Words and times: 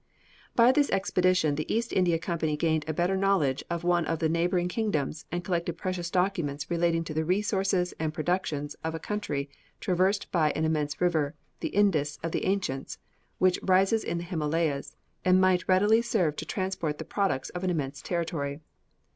By 0.55 0.71
this 0.71 0.89
expedition 0.89 1.53
the 1.53 1.71
East 1.71 1.93
India 1.93 2.17
Company 2.17 2.57
gained 2.57 2.85
a 2.87 2.91
better 2.91 3.15
knowledge 3.15 3.63
of 3.69 3.83
one 3.83 4.03
of 4.07 4.17
the 4.17 4.27
neighbouring 4.29 4.67
kingdoms, 4.67 5.27
and 5.31 5.43
collected 5.43 5.77
precious 5.77 6.09
documents 6.09 6.71
relating 6.71 7.03
to 7.03 7.13
the 7.13 7.23
resources 7.23 7.93
and 7.99 8.11
productions 8.11 8.73
of 8.83 8.95
a 8.95 8.99
country 8.99 9.47
traversed 9.79 10.31
by 10.31 10.53
an 10.55 10.65
immense 10.65 10.99
river, 10.99 11.35
the 11.59 11.69
Indus 11.69 12.17
of 12.23 12.31
the 12.31 12.45
ancients, 12.45 12.97
which 13.37 13.59
rises 13.61 14.03
in 14.03 14.17
the 14.17 14.23
Himalayas, 14.23 14.95
and 15.23 15.39
might 15.39 15.67
readily 15.67 16.01
serve 16.01 16.35
to 16.37 16.47
transport 16.47 16.97
the 16.97 17.05
products 17.05 17.51
of 17.51 17.63
an 17.63 17.69
immense 17.69 18.01
territory. 18.01 18.59